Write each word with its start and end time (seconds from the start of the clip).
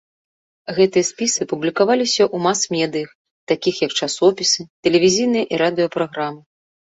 Гэтыя 0.77 1.05
спісы 1.09 1.41
публікаваліся 1.51 2.23
ў 2.25 2.37
мас-медыях, 2.45 3.09
такіх 3.53 3.75
як 3.85 3.91
часопісы, 4.05 4.61
тэлевізійныя 4.87 5.45
і 5.53 5.63
радыё-праграмы. 5.63 6.41